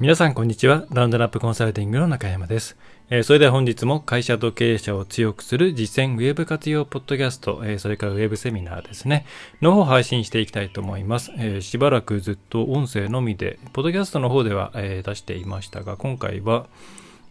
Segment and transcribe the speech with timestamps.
[0.00, 0.84] 皆さんこんにちは。
[0.92, 2.76] ラウンドラップコンサルティングの中山です。
[3.10, 9.26] えー、それでは本日も会社と経営者を強くする実践ウェブ活用ポッドキャスト、えー、それからウェブセミナーですね、
[9.60, 11.32] の方を配信していきたいと思います。
[11.36, 16.68] えー、しばらくずっと音声のみで、ポッドキャストの方では、え出していましたが、今回は、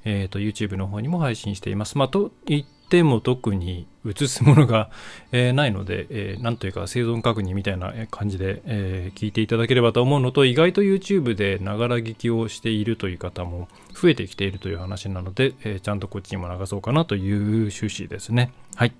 [0.04, 1.97] えーと、YouTube の方にも配信しています。
[1.97, 4.90] まあ、と言っても特に映すものが、
[5.32, 18.52] えー、ないので、えー、なんというか生存確認みたいな感じで、えー、聞いていただければと思うのと、意外と YouTube でながら聞きをしているという方も増えてきているという話なので、えちゃんとこっちにも流そうかなという趣旨ですね。
[18.75, 18.94] はい。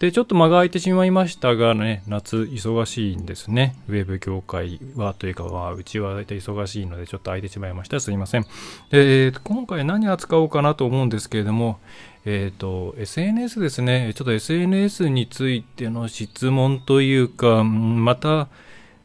[0.00, 3.76] で、ちょっと間が空いてしまいましたがね、夏忙しいんですね。
[3.88, 8.00] ウェブ業界はというかは、うちは大体忙しいのでちょっと空いてしまいました。
[8.00, 8.46] すいません。
[8.90, 11.78] で、今回何扱おうかなと思うんですけれども、
[12.26, 14.12] えっ、ー、と、SNS ですね。
[14.14, 18.48] ちょっと SNS についての質問というか、また、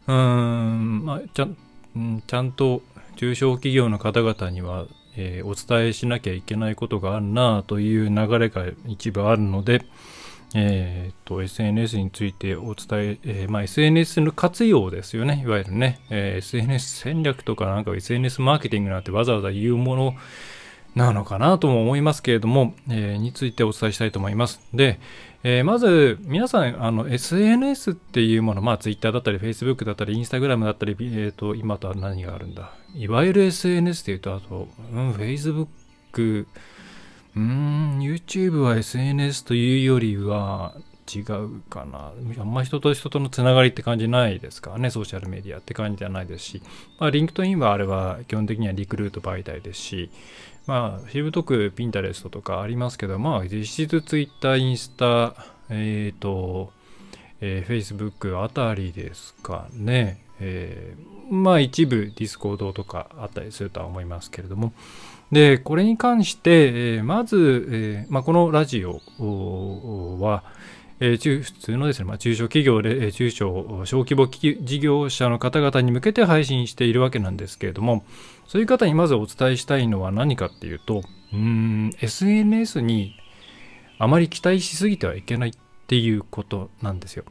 [0.08, 1.58] うん、まあ、ちゃん、
[2.26, 2.82] ちゃんと
[3.18, 4.86] 中小企業の方々には、
[5.18, 9.84] えー、お伝えしなきゃいけないことがあるなという流れが一部あるので、
[10.56, 20.16] えーと、SNS についてお伝ええー、まあ、SNS の活用ですよね、いわゆるね、えー、SNS 戦略とかなんか SNS マーケティングなんてわざわざ言うもの
[20.96, 24.60] なのかなとも思いますけれども、えー、についてお伝えしたいと思います。
[24.74, 25.00] で、
[25.44, 36.46] えー、まず皆さんあの SNS っていうもの、まあ、Twitter だったり Facebook だったり Instagram だったり、えーと、今とは何があるんだいわゆる SNS っていうとあと、うん、Facebook
[37.36, 40.74] うん、YouTube は SNS というよりは
[41.14, 42.12] 違うかな。
[42.40, 46.62] あんま人と人とのつながりって感じないですからね、ソーシャルメディアって感じではないですし、
[47.00, 50.12] まあ、 LinkedIn はあれは基本的にはリクルート媒体ですし、
[50.70, 55.34] まあ、しぶとく Pinterest とかありますけど、まあ、実質ツイッター、インスタ、
[55.68, 56.72] えっ、ー、と、
[57.42, 60.24] えー、Facebook あたりですかね。
[60.40, 64.72] えー、まあ一部 Discord とかあったりするとは思いますけれども、
[65.32, 69.02] で、これに関して、えー、まず、えーまあ、このラジオ
[70.20, 70.44] は、
[71.02, 78.04] えー、普通のですね、まあ、中小企業で、え、中小小規模事業者の方々に向けて配信しているわけなんですけれども、
[78.48, 83.16] そういう方にまずお伝えしたいのは何かっていうと、うん、SNS に
[83.98, 85.54] あまり期待しすぎてはいけないっ
[85.88, 87.24] ていうことなんですよ。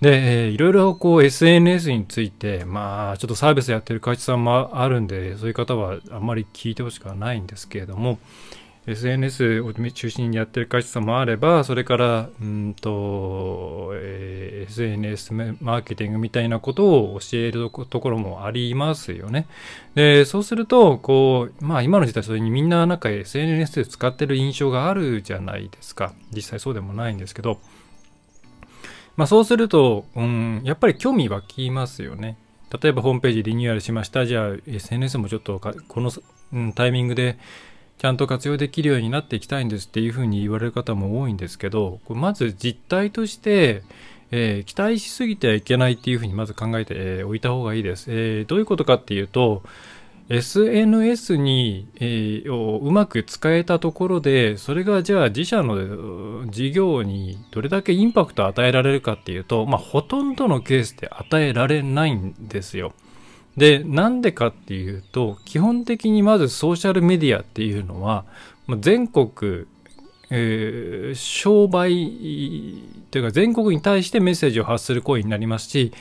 [0.00, 8.18] で、えー、いろいろこう SNS について、まあ、ちょっとサービスやってる会社さんもあるんで、そういう方はあんまり聞いてほしくはないんですけれども、
[8.88, 19.46] SNS を中心にやってる会社さんもあれば、それから、うんと、えー、SNS マーケティングみたいなことを教えるところもありますよね。
[19.94, 26.14] で、そうすると、こう、まあ今の時代それにみんななんか SNS で使ってる印象があるじゃないですか。
[26.34, 27.60] 実際そうでもないんですけど、
[29.16, 32.38] まあ、そうすると、うん、やっぱり興味湧きますよね。
[32.82, 34.24] 例えばホームページリニューアルしました。
[34.24, 36.10] じゃあ SNS もちょっとこの、
[36.72, 37.38] タイミングで
[37.98, 43.82] ちゃんと活用できるようになっていきたいんですっていうふうに言われる方も多いんですけど、まず実態として、
[44.30, 48.06] えー、期待しすぎてはいけないっていうふうにまず考えておいた方がいいです。
[48.08, 49.62] えー、どういうことかっていうと、
[50.28, 62.92] SNS に、えー、をうまく使えたところで、それがじゃあ自社の事業にどれだけインパクトを与えられるかっていうと、まあ、ほとんどのケースで与えられないんですよ。
[63.58, 68.24] で、なんでかっていうと、基本的にまずソーシャルメディアっていうのは、
[68.80, 69.66] 全国、
[70.30, 75.92] えー、商売というか全国に対してメッセージを発する行為になりますし、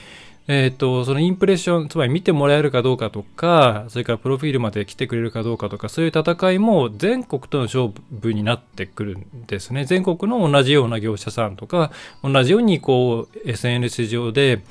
[0.49, 7.91] えっ、ー、と、そのインプレッション、つまり見てもらえるかどうかとか、それからプロフィールまで来てくれるかどうかとか、そういう戦いも全国との勝
[8.21, 9.83] 負になってくるんですね。
[9.83, 11.91] 全国の同じような業者さんとか、
[12.23, 14.61] 同じようにこう、SNS 上で、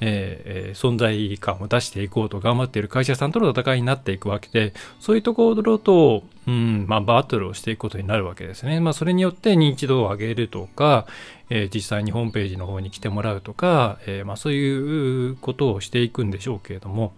[0.00, 8.80] えー、存在感を出していこうと頑張っている会社さんとの戦いになっていくわけで、そういうところと、うん、まあ、バトルをしていくことになるわけですね。
[8.80, 11.06] まあ、それによって認知度を上げるとか、
[11.48, 17.12] えー、実際にホームページの方に来てもらうとか、えー、まあ、そういうことをしていくんでしょうけれども、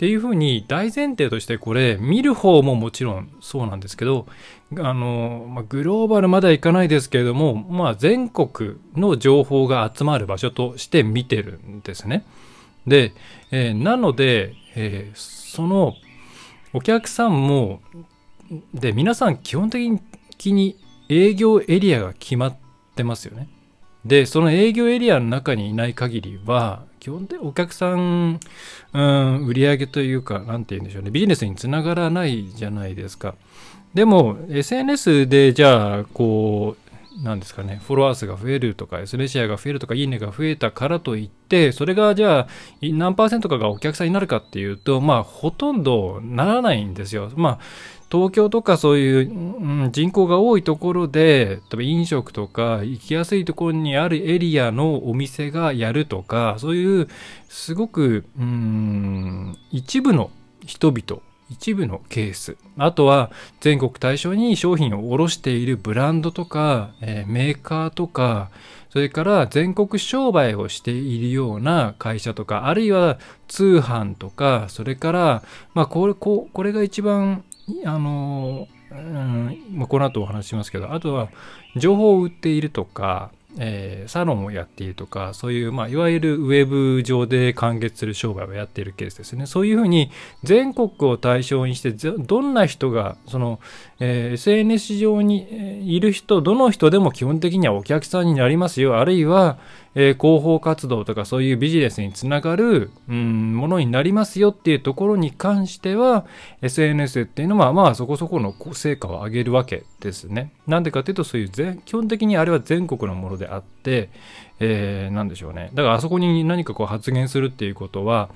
[0.00, 4.26] っていうふうに大前提としてこれ見る方ももちろんそうなんですけど
[4.78, 12.24] あの、まあ、グローバルまではいかないですけれども、まあ、全国の情報が集まる場所として見てるんですね。
[12.86, 13.12] で、
[13.50, 15.92] えー、なので、えー、その
[16.72, 17.82] お客さんも
[18.72, 20.00] で皆さん基本的
[20.46, 20.76] に
[21.10, 22.56] 営業エリアが決まっ
[22.96, 23.50] てますよね。
[24.06, 28.38] でその営業エリアの中にいない限りは基本的にお客さん、
[28.92, 33.34] うん、売り上げというか、なんて言うんでしょうね、ビジネスにつながらないじゃないですか。
[33.94, 36.90] でも、SNS でじゃあ、こう、
[37.24, 42.48] なんですかね、フォロワー数が増えるとか、S レシェアが増えるとか、いいねが増えたからといって、それがじゃあ、
[42.82, 47.30] 何パーセントかがお客さんになるかっていうと、まあ、ほとんどならないんですよ。
[47.34, 47.58] まあ、
[48.10, 57.08] 東京とかそういう、うん、人口が多いところで、例えば飲食とか行きやすいところにあるエリアのお店がやるとか、そういう
[57.48, 60.30] すごく、うん、一部の
[60.66, 62.56] 人々、一部のケース。
[62.78, 63.30] あとは
[63.60, 68.50] 全国対象に商品を卸しているブランドとか、えー、メーカーとか、
[68.90, 75.42] それから全国商売をしているような会社とか、あるいは通販とか、それから、
[75.74, 77.44] まあこれ、ここれが一番
[77.84, 81.28] あの、うんまあ、この後お話ししますけど、あとは
[81.76, 89.46] 情報を売っているとか、えー、サロンをやっているとか、そういう、まあ、いわゆるウェブ上で完結する商売をやっているケースですね。
[89.46, 90.10] そういうふうに
[90.44, 93.60] 全国を対象にして、どんな人が、その、
[94.02, 98.98] えー、SNS 上にいる人、どの人でも基本的にはお客さんになりますよ。
[98.98, 99.58] あるいは、
[99.94, 106.24] えー、広報活動とかそういうビジネスにつながる、うん、ものになりますよっていうところに関しては
[106.62, 110.52] SNS っていうのはまあそこそこの成果を上げるわけですね。
[110.66, 114.08] なんでかっていうとそういう全基本的にあれは全国のものであって、
[114.60, 115.70] えー、なんでしょうね。
[115.74, 118.30] だからあそこに何かこう発言するっていうことは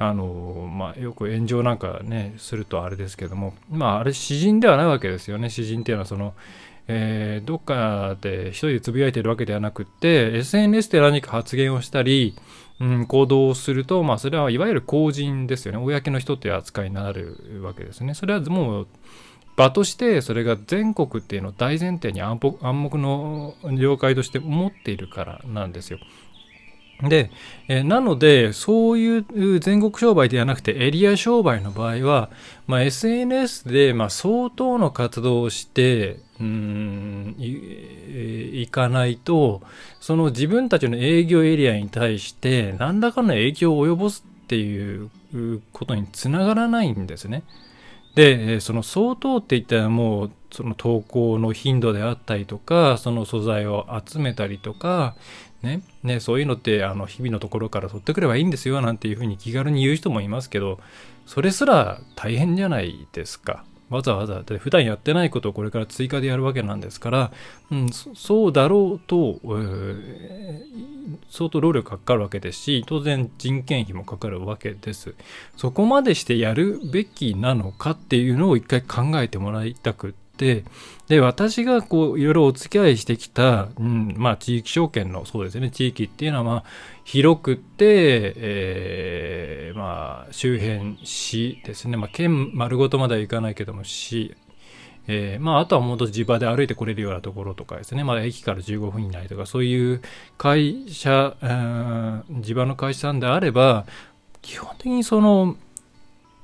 [0.00, 5.50] あのまあ、よく炎上なんかねするとあれですけどもまああれ詩人ではないわけですよね。
[5.50, 6.34] 詩人っていうのはその
[6.90, 12.34] えー、どっかで一人でつぶやいてるわけではなくて SNS で何か発言をしたり、
[12.80, 15.78] うん、行動をすると、まあ、それはいわゆる公人ですよね。
[15.78, 18.14] 公の人っていう扱いになるわけですね。
[18.14, 18.86] それはもう
[19.54, 25.98] 場としてそれが全国っていうのを大前提に暗黙の了解として持っているからなんですよ。
[27.02, 27.30] で、
[27.68, 32.30] えなので、そういう全国商売ではなくてエリア商売の場合は、
[32.66, 39.62] まあ、SNS でま相当の活動をして、うん、いかないと、
[40.00, 45.10] その自分たちの営業エリアに対して何らかの影響を及ぼすっていう
[45.72, 47.44] ことにつながらないんですね。
[48.14, 55.14] で、その相当って言ったらもう、その投稿の頻度であったりとか、その素材を集めたりとか、
[55.62, 60.78] ね、ね、そういうのってあの日々のところから取ってくればいいんですよなんていうふうに気軽に言う人もいますけど
[61.26, 63.64] それすら大変じゃないですか。
[63.90, 67.32] わざわざ普段やってないことをこれから追加でやるわけなんですから、
[67.70, 70.62] うん、そうだろうと、えー、
[71.30, 75.14] 相当労力かかるわけですし当然人件費もかかるわけです
[75.56, 80.64] そこまでしてやるべきなのかっていうのを一回考えてもらいたくてって
[81.08, 86.64] で私がこういろいろお付き合いしてきた、うんまあ、地域証券のそうですね地域っていうのはまあ
[87.04, 94.36] 広くて、えー、まあ周辺市ですね、まあ、県丸ごとまではいかないけども市。
[95.10, 100.02] えー、まあ、あとはもっと地場で歩いてこれるようなところとかですね、まあ、駅から15分以内とか、そういう
[100.36, 101.34] 会社、
[102.42, 103.86] 地場の会社さんであれば、
[104.42, 105.56] 基本的にその、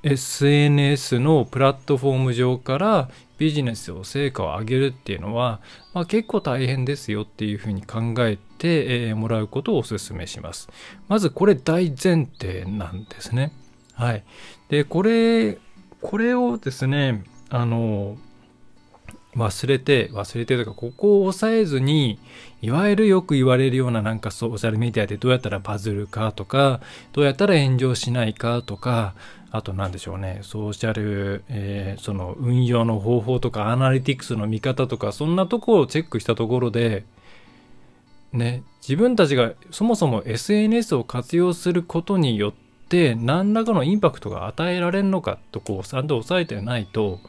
[0.04, 3.08] SNS のプラットフォーム上から
[3.38, 5.60] ビジネスを成果を上げるっていうのは、
[5.94, 10.68] まあ、結構大変ですよっていうふうに考えて、え、もらうことをお勧めします。
[11.08, 13.52] まずこれ大前提なんですね。
[13.94, 14.24] はい。
[14.68, 15.58] で、これ、
[16.02, 18.18] これをですね、あの、
[19.36, 22.18] 忘れて、忘れてとか、ここを抑えずに、
[22.62, 26.80] いわゆるよく言われるようななんかソーシャルメディアでどうやったらバズるかとか、
[27.12, 29.14] どうやったら炎上しないかとか、
[29.50, 37.04] あと何でしょうね、ソーシャル、えー、その運用の方法とか、アナリティクスの見方とか、そんなとこをチェックしたところで、
[38.32, 42.52] ね、自分たちがそもそも SNS を活用することによっ
[42.88, 47.20] て、何らかのインパクトが与えられるのかとこうちゃんと押さえてないと、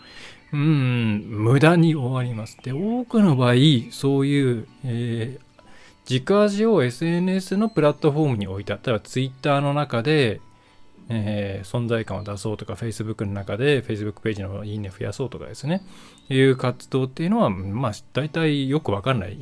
[0.55, 2.57] うん、無駄に終わります。
[2.63, 3.55] で、多くの場合、
[3.91, 5.63] そういう、えー、
[6.05, 8.75] 軸足を SNS のプラットフォームに置いた。
[8.75, 10.39] 例えば Twitter の中で、
[11.09, 15.83] えー、存在感を出そうとか Facebook の中で Facebook ページのいいね増やそうとかですね
[16.29, 19.37] いう活動っていうのはまあ大体よくわかんない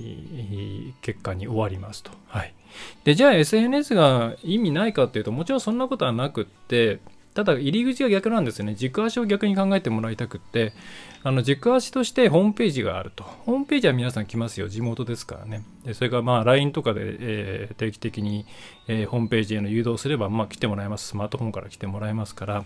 [1.01, 2.11] 結果に終わりますと。
[2.27, 2.53] はい、
[3.05, 6.99] でじゃあ SNS が意味ないかっていうともちろんそんなことはなくって
[7.33, 8.75] ただ入り口が逆なんですよね。
[8.75, 10.73] 軸足を逆に考えてもらいたくって。
[11.25, 13.23] あの軸足としてホームページがあると。
[13.23, 14.67] ホームページは皆さん来ますよ。
[14.67, 15.63] 地元ですからね。
[15.85, 18.45] でそれからまあ LINE とかで、えー、定期的に、
[18.87, 21.07] えー、ホームページへの誘導すれば、まあ、来てもらえます。
[21.07, 22.65] スマートフォンから来てもらえますから、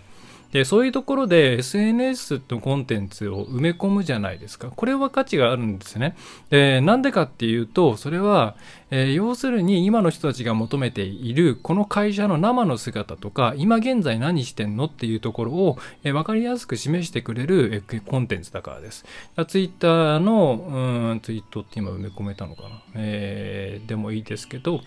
[0.52, 4.70] でそういうところで SNS のコンテンツを埋め込むじゃないですか。
[4.74, 6.16] これは価値があるんですね。
[6.48, 8.56] でなんでかっていうと、それは、
[8.90, 19.04] えー、要するに今の人たちが求めているこの会社の生の姿とか、今現在何してんのっていうところを、えー、分かりやすく示してくれる、えー、コンテンツだからです。
[19.48, 22.82] ツイッターの、うん、ツイートって今埋め込めたのかな。
[22.94, 24.80] えー、でもいいですけど、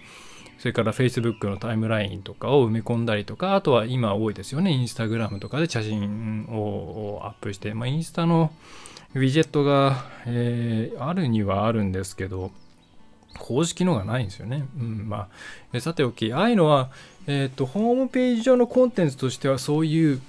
[0.62, 8.52] それから Facebook のタイムラインとかを埋め込んだりとか、あとは今多いですよね、Instagram とかで写真をアップして、まあ、インスタの
[9.16, 12.52] ウィジェットが、えー、あるにはあるんですけど、
[13.40, 14.66] 公式のがないんですよね。
[14.80, 15.30] うん、ま
[15.74, 16.92] あ、さておき、ああいうのは、
[17.26, 20.22] えっ、ー、と、ホームページ上のコンテンツとしてはそういう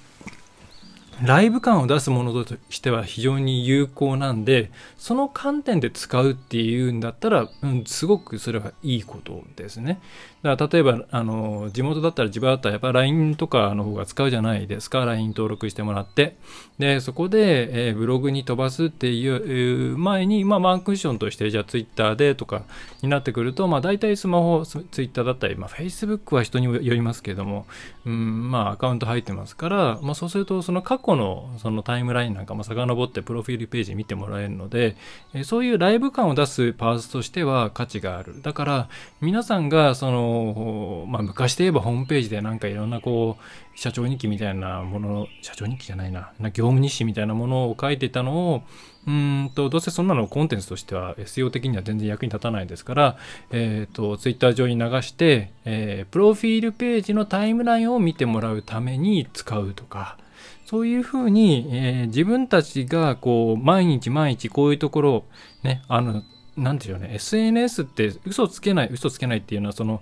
[1.23, 10.01] ライブ感を出すものとしては非常に有効なんで、その観点で使うっていうんだったら、うん、すごくそれはいいことですね。
[10.41, 15.05] だから例えば、あの、地元だったら自分だったらやっぱ LINE とかの方が使うじゃないですか。
[15.05, 16.35] LINE 登録してもらって。
[16.77, 22.63] で、そこで、えー、ブログに飛ばすっていう前に、まあ、ワンクッションとして、じゃあ Twitter でとか
[23.01, 27.65] になってくると、まあ、大体スマホ、Twitter だったり、まあ、Facebook は人によりますけども、
[28.05, 34.97] うん、まあ、アカウント入ってますから、まあ、そうすると、その過去のそのタイムラインなんかも遡ってプロフィールページ見てもらえるので、
[35.33, 38.41] えそういうライブ感を出すパーツとしては価値がある。
[38.41, 38.89] だから、
[39.21, 46.31] 皆さんが、その、まあ、昔で言えばホームページでなんかいろんなこう社長日記みたいなもの社長日記じゃないな。
[46.41, 48.63] 業務日誌みたいなものを書いてたのを
[49.07, 53.17] うんとどうせそんなのコンテンツとしては SEO 的には全然役に立たないですから、
[53.51, 60.17] えーと、Twitter 上に流して、えー、プロフィールページのタイムラインを見てもらうために使うとか
[60.65, 65.25] そういうふうに、えー、自分たちがこう毎日毎日こういうところ
[65.63, 66.23] ねあの
[66.55, 70.01] なんていうね SNS って嘘つけない嘘つけないっていうのはその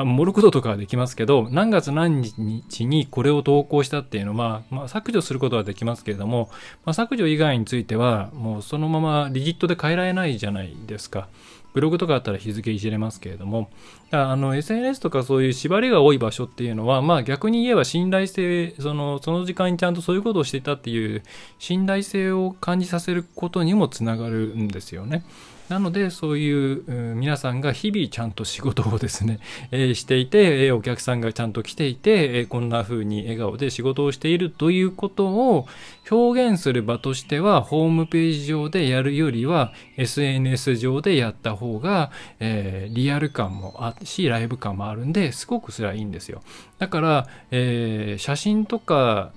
[0.00, 6.50] あモルクドとかはできますけど、何月何日にこれを投稿したっていうのは、まあ、削除することはできますけれども、
[6.84, 11.28] まあ、削除以外については、もうそのままリジットで変えられないじゃないですか。
[11.74, 13.70] ブログとかだったら日付いじれますけれども、
[14.10, 21.22] あの SNS とかそういう縛りが多い場所っていうのは、まあ逆に言えば信頼性、そのその時間にちゃんとそういうことをしていたっていう
[21.58, 25.24] 信頼性を感じさせることにもつながるんですよね。
[25.68, 29.38] なのでそういう皆さんが日々ちゃんと仕事をですね、
[29.70, 35.66] え、していて、え、お客さんがちゃんと来ていて、え、こんな風に笑顔で仕事をしているということを
[36.10, 42.10] 表現する場としてはホームページ上でやるよりは SNS 上でやった方が、
[42.40, 46.42] え、リアル感もあるしライブ感もあるんですごくそれはいいんですよ。
[46.78, 49.32] だから、え、写真とか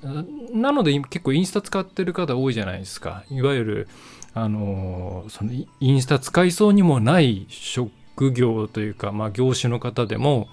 [0.53, 3.23] なので結構インスタ使ってる方多いじゃないですか。
[3.29, 3.87] いわゆる
[4.33, 10.47] あのそのインスタ使いそうにもない職業というか、まあ、業種の方でも、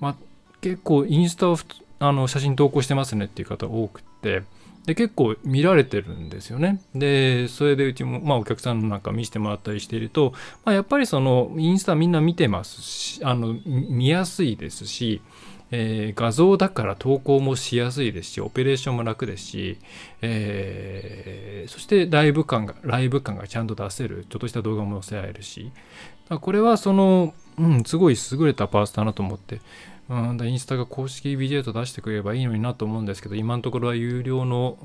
[0.00, 0.16] まあ、
[0.60, 1.56] 結構インスタを
[1.98, 4.42] あの写真投稿してますねっていう方多くて
[4.86, 6.80] で結構見られてるんですよね。
[6.94, 10.32] でそれでうちも、まあ、お客さんなんか見せてもらったりしていると、
[10.64, 15.20] まあ、やっぱりそのインスタみんな見てますしあの見やすいですし
[15.72, 19.78] えー、画像だから投稿もしやすいですし、オペレーションも楽ですし、
[20.22, 25.70] えー、そしてライブ感が、ライブ感がちゃんと出せる、ちょっとした動画も載せられるし、
[26.28, 29.60] これはその、うん、すごい優れたパースだなと思って、
[30.08, 34.78] うん、インスタが公式ビデオと出してくれればいいのになと思うんですけど、今のところは有料の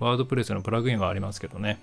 [0.00, 1.78] ワードプレスのプラグインはありますけどね、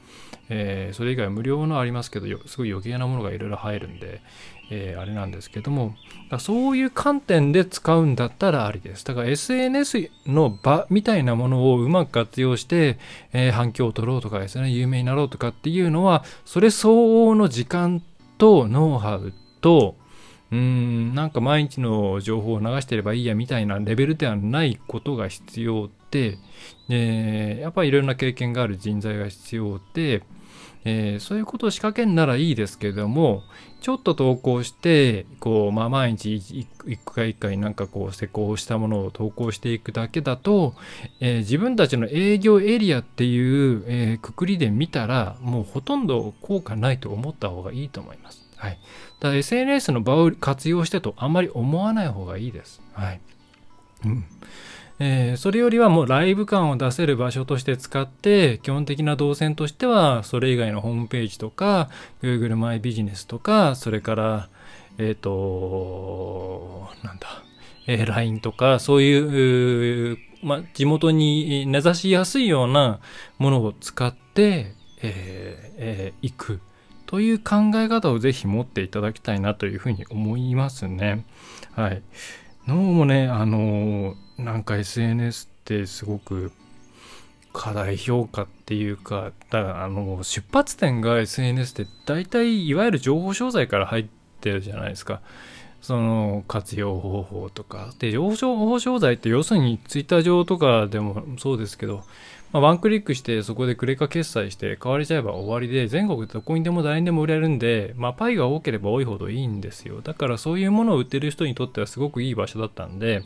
[0.50, 4.22] えー、それ以外無料のありますけど、すごい余計なものがいろいろ入るんで、
[4.70, 5.96] えー、あれなんですけども、
[6.40, 9.06] そういう観点で使うんだったらありです。
[9.06, 12.98] だから SNS の場みたいなものをうまく活用して、
[13.34, 18.02] えー、反響を取ろうとかですね、有名になろうとかっていうのは、それ相応の時間
[18.38, 19.96] とノウハウと、
[20.52, 26.38] うん、なんか毎日の情報を流してればいいやみたいなレベルではないことが必要で、
[26.88, 30.24] でやっぱりいろんな経験がある人材が必要で、
[30.86, 33.44] えー、そういうことを仕掛けんならいいですけども、
[33.82, 36.68] ちょっと投稿して、こう、まあ、毎日一
[37.06, 40.74] 回一回なんかこう施工したものを投稿していくだけだと、
[41.20, 48.48] えー、自分たちの営業エリアっていう、えー、くくりで見たら、もうほとんど効果ないと思った方がいいと思います。
[48.58, 48.80] はい。
[49.20, 52.82] だ SNS の場を活用してとあんまり思わない方がいいです。
[52.94, 53.22] はい。
[54.06, 54.26] うん。
[55.00, 61.90] えー、それよりはもうライブ感を出せる場所として使って、基本的な動線としては、それ以外のホームページとか、
[62.22, 64.50] Google マイビジネスとか、それから、
[64.98, 67.28] えっ、ー、と、なんだ、
[67.86, 73.00] えー、LINE とか、そういう、ま、地元に根ざしやすいような
[73.38, 76.60] ものを使って、えーえー、行く。
[77.06, 81.26] という考え方をぜひ持っていただきたいなというふうに思いますね。
[81.72, 82.02] はい。
[82.68, 86.52] どうもね、あのなんか SNS ってすごく
[87.54, 94.06] 過大評価っていうか、だからあの出発点が SNS って大体いわゆる情報商材から入っ
[94.42, 95.22] てるじゃないですか。
[95.82, 97.94] その活用方法とか。
[98.00, 102.04] で、情報商材って要するにツイッター上とかでもそうですけど、
[102.54, 113.24] まあ、ワンクリックしてそこでクレカ決済して買われちゃえば終わりで全国どこにでも誰にでも売れるんで、まあ、パイが多ければ多いほどいいんですよだからそういうものを売ってる人にとってはすごくいい場所だったんで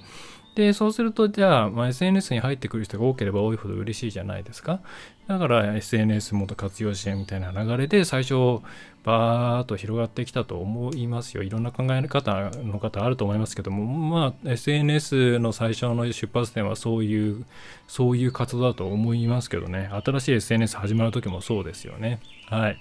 [0.56, 4.82] で、そうすると、じゃあ、まあ、SNS に入ってくる人が多ければ多いほど嬉しいじゃないですか。
[5.28, 8.60] だから、SNS もっと活用支援みたいな流れで、最初、
[9.04, 11.44] バーっと広がってきたと思いますよ。
[11.44, 17.46] いろんな考え方の方あると思いますけども、まあ、SNS の最初の出発点はそういう、
[17.88, 19.90] そういう活動だと思いますけどね。
[20.06, 22.20] 新しい SNS 始まる時もそうですよね。
[22.48, 22.78] はい。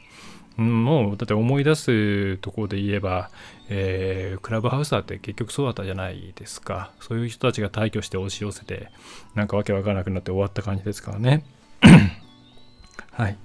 [0.59, 3.31] うん、もうだって思い出すところで言えば、
[3.73, 6.91] えー、クラブハウスだって結局そうだったじゃないですか。
[7.01, 8.91] そういう人たちが退去して押し寄せて
[9.35, 11.45] なんかわけわからなくなって終わった感じですからね。
[13.13, 13.39] はい。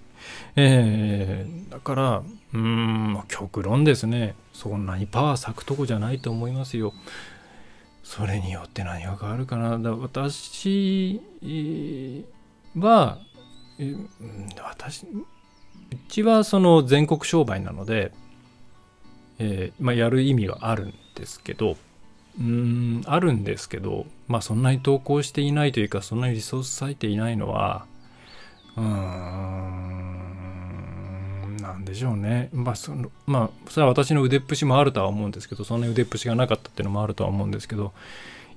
[0.56, 4.34] えー、だからうん極論ですね。
[4.52, 6.94] そんなにパワー咲くとこじゃないと思いますよ。
[8.04, 9.78] それによって何が変わるかな。
[9.78, 11.22] だ私
[12.76, 13.20] は、
[14.64, 15.26] 私う
[16.08, 18.12] ちはその全国商売なので、
[19.40, 21.78] えー、まあ、やる意味はあるんですけど
[22.40, 27.86] うんあるんですけどまあそんなに投稿していないというかそんなにリソース割いていないのは
[28.76, 28.86] うーん
[31.62, 37.94] なんでしょうねまあそのまあそれは私の腕っぷしもあるとは思うんですけどそんなに腕っぷしがなかったっていうのもあるとは思うんですけど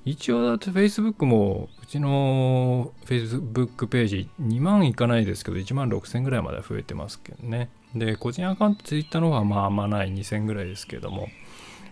[0.04, 7.68] 一応だって Facebook もうちの Facebook ページ2万いかないですけど1万6000ぐらいまで増えてますけどね。
[7.94, 11.28] で、個人アカウント Twitter の方はまああんまない2000ぐらいですけども。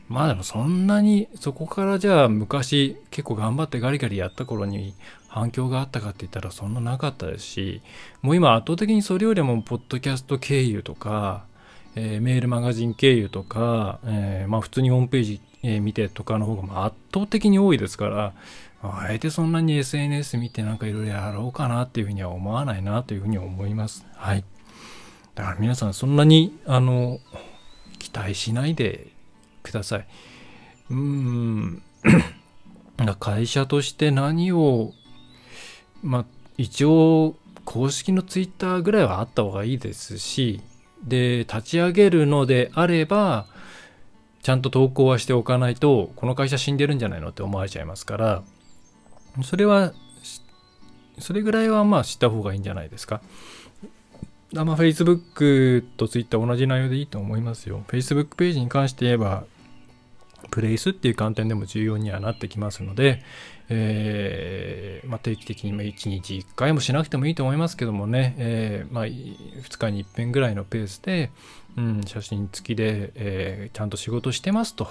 [0.08, 4.94] まあでもそんなにそこからじゃあ昔結構頑張ってガリガリやった頃に
[5.26, 7.82] 反響があったかって言ったらそんななかったですし
[8.22, 11.44] もう今圧倒的にそれよりもポッドキャスト経由とか、
[11.96, 18.34] えー、メールマガジン経由とか、えー、まあ普通にホームページえー、見てとかの方が圧倒的に多いですから、
[18.82, 24.06] あえてそんなに SNS 見てなんかいろいろやろうかなっていうふうには思わないなというふうに思います。
[24.14, 24.44] はい。
[25.36, 27.20] だから皆さんそんなに、あの、
[27.98, 29.08] 期待しないで
[29.62, 30.06] ください。
[30.90, 31.82] うーん。
[33.20, 34.94] 会社として何を、
[36.02, 36.24] まあ、
[36.56, 40.62] 一応、公式のツイッターぐらいはあった方がいいですし、
[41.04, 43.46] で、立ち上げるのであれば、
[44.42, 48.42] ちゃんと投稿はしておかないと、この会社死んでるんじゃないのって思われちゃいますから、
[49.44, 49.92] それは、
[51.18, 53.20] それぐらいはまあ知った方がいいんじゃないですか。
[54.64, 57.82] まあ、Facebook と Twitter 同じ内容でいいと思いますよ。
[57.88, 59.44] Facebook ページに関して言えば、
[60.50, 63.22] プレイスっていう観点でも重要にはなってきますので、
[63.68, 71.30] えー、まあ、定期的に1日1回もしなくてもいいと思いますけどもね、えー、まあ、2日に1遍ぐらいのペースで、
[71.76, 74.88] うん、写真付きで、えー、ちゃんと仕事してますと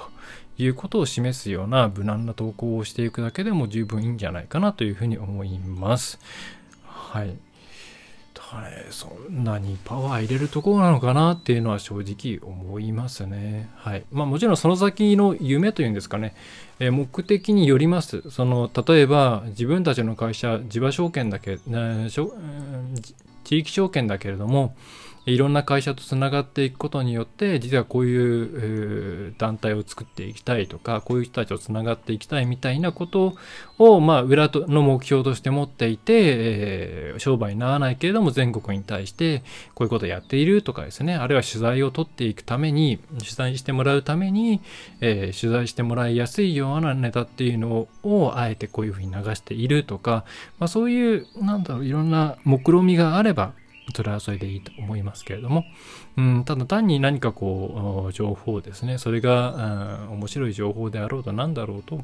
[0.58, 6.19] いうことを示すような無難な投稿をしていくだけでも十分いいんじゃないかなというふうに思います。
[6.86, 7.38] はい。
[8.61, 13.69] ね、そんなにパワー入れるところなのかなっていうのは正直思いますね。
[13.75, 14.03] はい。
[14.11, 16.35] まあもちろんその先の夢というんですかね、
[16.79, 18.29] え目的によります。
[18.29, 22.09] その、例えば自分たちの会社、地場証券だけ、ね、
[23.43, 24.75] 地域証券だけれども、
[25.25, 33.35] いろんな会社とつながっていくことによって実はこういう団体を作っていきたいとかこういう人たちとつながっていきたいみたいなこと
[33.79, 41.15] を、まあ、裏の目標として持っていて、えー、商売にならないけれども全国に対してこういうことをやっているとかですね。
[41.15, 44.61] あるいは取材を取っていくために取材してもらうために、
[45.01, 50.23] えー、取材してもらいやすいようなネタっていうのをあえてこういうふうに流しているとか、
[50.59, 53.53] まあ、そういうなんだろういろんな目論みがあれば
[53.93, 55.65] それはそれでいいと思いますけれども、
[56.17, 62.03] うん、ただ単に何かこう情報ですねそれが、面白い情報であろうと何だろうと、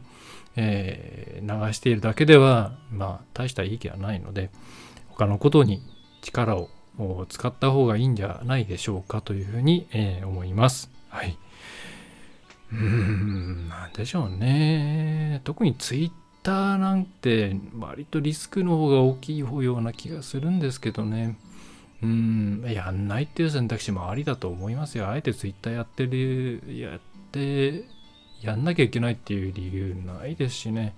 [0.55, 4.49] えー、流しているだけではまあ大した意義はないので
[5.09, 5.81] 他のことに
[6.21, 6.69] 力を
[7.29, 10.91] 使った方がいいんじゃないでしょうかというふうに、えー、思います。
[11.09, 11.37] はい。
[12.71, 15.41] うーん、なんでしょうね。
[15.43, 16.11] 特にツイッ
[16.43, 21.37] ターなんて割とリスクの方が大きい方ような気がするんですけどね。
[22.03, 25.09] うん、やんないっていう選択肢もありだと思いますよ。
[25.09, 26.99] あえてツイッターやってる、やっ
[27.31, 27.83] て
[28.41, 30.95] やんなきゃいけないっていう理由ないですしね。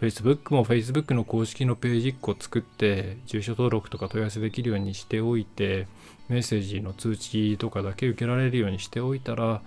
[0.00, 5.86] Facebook も Facebook の公式のページ1個作って住所登録とか問い合わせできるようにしておいて
[6.28, 9.62] メッセージの通知とかだけ受けられるようにしておいたら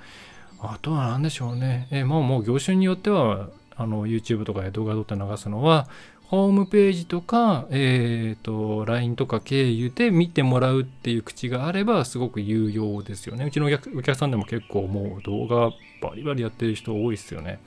[0.62, 1.88] あとは何でしょうね。
[1.91, 5.88] えまあもう業種によってはあの YouTube とかで動画撮って流すのは
[6.30, 13.46] ホームページとか、えっ、ー、と、LINE とか経由で見てもらうっていう口があればすごく有用ですよね。
[13.46, 15.72] うちのお客さんでも結構もう動画
[16.08, 17.60] バリバリやってる人多いですよね。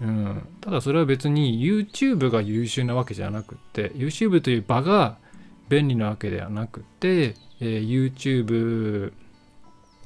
[0.00, 5.16] うん、ただそれは別に YouTube が優秀なわけじゃなくって YouTube という場が
[5.68, 9.12] 便利なわけではなくて、えー、YouTube、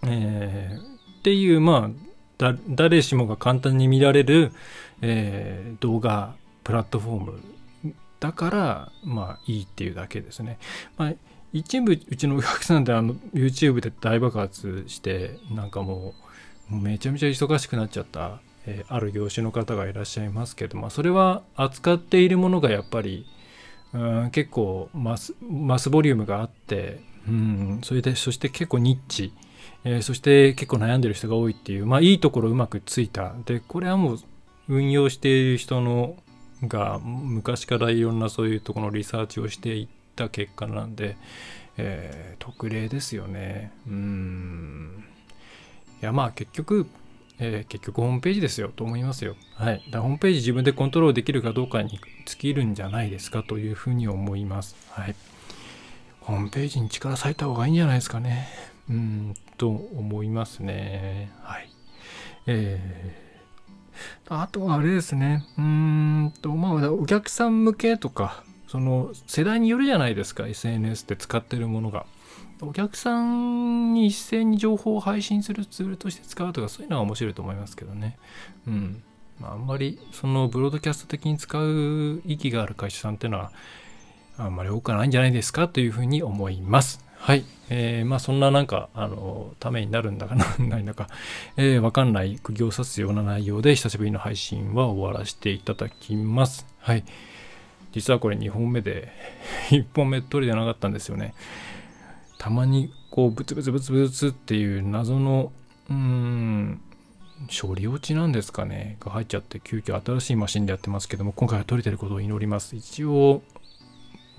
[0.06, 1.90] えー、っていうま
[2.38, 4.52] あ誰しもが簡単に見られる、
[5.00, 7.57] えー、動画プラットフォーム
[8.20, 10.58] だからまあいいっていうだけですね。
[10.96, 11.12] まあ
[11.52, 16.14] 一部うちのお客さんであの YouTube で大爆発してなんかも
[16.70, 23.26] うめちゃめちゃ忙しくなっちゃったえー、ある業種の方がいらっしゃいますけど、まあ、それは扱っているものがやっぱり、
[23.94, 29.32] うん、結構マスマスボリュームがあって、うん、それでそして結構ニッチ、
[29.84, 34.18] えー、そして結構悩んでる人が多いっていう、まあ、いいところうまくついたでこれはもう
[34.68, 36.16] 運用している人の
[36.64, 41.16] が昔からいろんなそういうところのリサーチをしていった結果なんで、
[41.76, 45.04] えー、特例ですよねうん
[46.02, 46.86] いやまあ結局
[47.40, 49.36] えー、結局ホームページですよと思いますよ。
[49.54, 49.84] はい。
[49.90, 54.74] だホームページ自分でコントロールできるかどうかに尽きるんじゃないですかというふうに思います。
[54.90, 55.14] はい。
[56.20, 58.48] ホームページに力割いた方がいいんじゃないですかね。
[58.90, 61.30] うん、と思いますね。
[61.42, 61.70] はい。
[62.46, 63.27] えー、
[64.28, 65.44] あとはあれですね。
[65.58, 72.06] うんと、まあ、お客さん向けとか、その世代によるじゃないですか、SNS で使ってるものが。
[72.60, 78.18] お客さんに一斉に情報を配信するツールとして使うとかそういうのは面白いと思いますけどね。
[78.66, 79.02] うん。
[79.40, 83.52] まあ、あんまりそのブロードキャスト的に使う意義がある会社さんっていうのは
[84.36, 87.04] あんまり多くないんじゃないですかというふうに思います。
[87.18, 87.44] はい。
[87.70, 91.08] えー、まあそんななんか、あの、ためになるんだかなん ないんだか、
[91.56, 96.66] えー、わかんない釘を刺すような内容で久しぶりの配信は終わらせていただきます。
[96.80, 97.04] はい。
[97.92, 99.12] 実はこれ2本目で、
[99.70, 101.34] 1本目取りでなかったんですよね。
[102.38, 105.52] たまにこうブツブツブツブツっていう謎の
[105.90, 106.80] うーん
[107.48, 113.42] 処理落ちなんですかねが入っちゃって急遽新しいマシンでやってますけども今回は取れてることを祈ります一応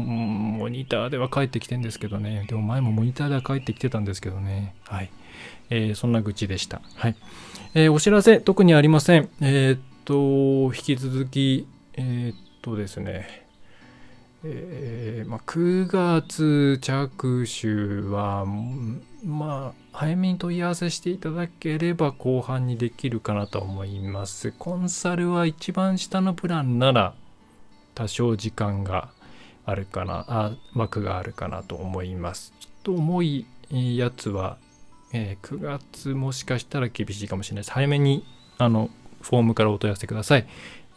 [0.03, 2.45] モニターでは帰ってきてんですけどね。
[2.47, 4.75] でも前もモニターでは帰ってきてたんですけどね。
[4.85, 5.11] はい、
[5.69, 6.81] えー、そんな愚痴でした。
[6.95, 7.15] はい、
[7.73, 9.29] えー、お知らせ特にありません。
[9.41, 11.67] えー、っと引き続き
[12.01, 13.45] えー、っとですね。
[14.45, 17.67] えー、まあ、9月着手
[18.09, 18.45] は、
[19.25, 24.53] まあ、早めに問い合わせしていただければ後半にできるかなと思います。
[24.57, 27.13] コンサルは一番下のプランなら
[27.95, 29.09] 多少時間が
[29.69, 32.53] あるかな、あ、枠があるかなと思います。
[32.59, 34.57] ちょっと重いやつは、
[35.13, 37.71] えー、9月もしかしたら厳しいかもしれないです。
[37.71, 38.25] 早めに
[38.57, 38.89] あの
[39.21, 40.47] フォームからお問い合わせください。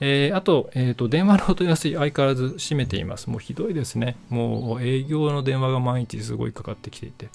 [0.01, 3.31] えー、あと、えーと、電話のお問い合わせ相変わらず閉めています。
[3.31, 4.17] もうひどいですね。
[4.31, 7.29] もう営業の電話が毎日すごいかかってきていて、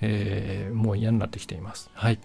[0.00, 1.90] えー、もう嫌になってきています。
[1.92, 2.20] はい。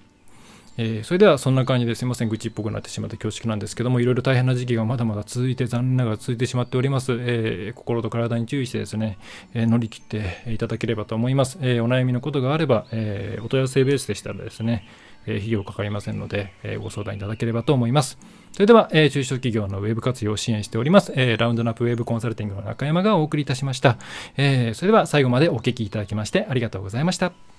[0.82, 7.12] えー、それではそんな感じですいません、愚痴っぽくなってしまって恐縮なんですけども、いろいろ大変な時期がまだまだ続いて、残念ながら続いてしまっております。
[7.20, 9.18] えー、心と体に注意してですね、
[9.54, 11.60] えー、乗り切っていただければと思います。
[11.62, 14.88] えお悩みのことがあれば、えお問い合わせベースでしたらですね、
[15.28, 18.18] え費用かかりませんので、えご相談いただければと思います。
[18.54, 23.98] それでは、え、中小企業のウェブ活用を支援しております、え、ラウンドナップウェブコンサルティングの中山がお送りいたしました。
[24.38, 27.59] え、それでは最後までお聞きいただきましてありがとうございました。